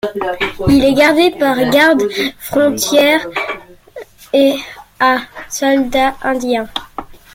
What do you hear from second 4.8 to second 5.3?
à